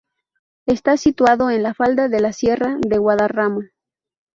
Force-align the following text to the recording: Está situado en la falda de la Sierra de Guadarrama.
Está 0.65 0.97
situado 0.97 1.51
en 1.51 1.61
la 1.61 1.75
falda 1.75 2.07
de 2.07 2.19
la 2.21 2.33
Sierra 2.33 2.75
de 2.81 2.97
Guadarrama. 2.97 3.69